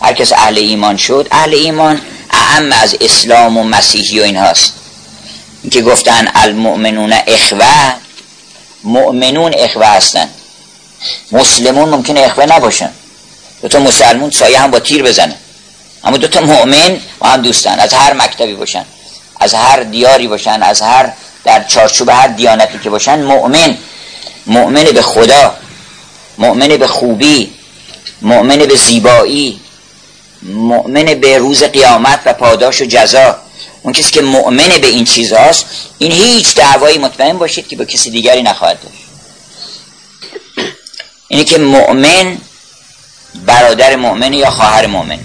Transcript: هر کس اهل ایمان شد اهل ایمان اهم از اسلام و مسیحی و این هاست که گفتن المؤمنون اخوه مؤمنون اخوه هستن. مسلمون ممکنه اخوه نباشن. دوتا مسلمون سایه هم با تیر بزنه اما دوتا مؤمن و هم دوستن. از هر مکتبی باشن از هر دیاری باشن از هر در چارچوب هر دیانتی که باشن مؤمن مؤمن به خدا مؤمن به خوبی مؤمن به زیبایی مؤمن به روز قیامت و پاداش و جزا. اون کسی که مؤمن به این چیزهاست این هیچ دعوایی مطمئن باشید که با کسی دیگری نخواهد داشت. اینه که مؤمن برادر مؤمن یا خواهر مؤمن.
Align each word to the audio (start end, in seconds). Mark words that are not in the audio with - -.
هر 0.00 0.12
کس 0.12 0.32
اهل 0.32 0.58
ایمان 0.58 0.96
شد 0.96 1.28
اهل 1.30 1.54
ایمان 1.54 2.00
اهم 2.30 2.72
از 2.72 2.96
اسلام 3.00 3.56
و 3.56 3.64
مسیحی 3.64 4.20
و 4.20 4.22
این 4.22 4.36
هاست 4.36 4.72
که 5.70 5.82
گفتن 5.82 6.28
المؤمنون 6.34 7.12
اخوه 7.26 7.94
مؤمنون 8.84 9.54
اخوه 9.58 9.86
هستن. 9.86 10.28
مسلمون 11.32 11.88
ممکنه 11.88 12.20
اخوه 12.20 12.46
نباشن. 12.46 12.90
دوتا 13.62 13.78
مسلمون 13.78 14.30
سایه 14.30 14.60
هم 14.60 14.70
با 14.70 14.80
تیر 14.80 15.02
بزنه 15.02 15.36
اما 16.04 16.16
دوتا 16.16 16.40
مؤمن 16.40 16.98
و 17.20 17.28
هم 17.28 17.42
دوستن. 17.42 17.78
از 17.78 17.94
هر 17.94 18.12
مکتبی 18.12 18.54
باشن 18.54 18.84
از 19.40 19.54
هر 19.54 19.82
دیاری 19.82 20.28
باشن 20.28 20.62
از 20.62 20.82
هر 20.82 21.12
در 21.44 21.64
چارچوب 21.64 22.08
هر 22.08 22.26
دیانتی 22.26 22.78
که 22.78 22.90
باشن 22.90 23.22
مؤمن 23.22 23.76
مؤمن 24.46 24.84
به 24.84 25.02
خدا 25.02 25.54
مؤمن 26.38 26.68
به 26.68 26.86
خوبی 26.86 27.52
مؤمن 28.22 28.56
به 28.56 28.76
زیبایی 28.76 29.60
مؤمن 30.42 31.04
به 31.04 31.38
روز 31.38 31.62
قیامت 31.62 32.20
و 32.24 32.32
پاداش 32.32 32.80
و 32.80 32.84
جزا. 32.84 33.36
اون 33.82 33.92
کسی 33.92 34.12
که 34.12 34.22
مؤمن 34.22 34.68
به 34.80 34.86
این 34.86 35.04
چیزهاست 35.04 35.66
این 35.98 36.12
هیچ 36.12 36.54
دعوایی 36.54 36.98
مطمئن 36.98 37.38
باشید 37.38 37.68
که 37.68 37.76
با 37.76 37.84
کسی 37.84 38.10
دیگری 38.10 38.42
نخواهد 38.42 38.78
داشت. 38.82 39.04
اینه 41.28 41.44
که 41.44 41.58
مؤمن 41.58 42.38
برادر 43.46 43.96
مؤمن 43.96 44.32
یا 44.32 44.50
خواهر 44.50 44.86
مؤمن. 44.86 45.18